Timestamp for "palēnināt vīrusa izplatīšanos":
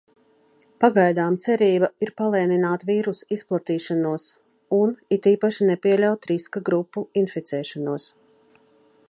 2.21-4.27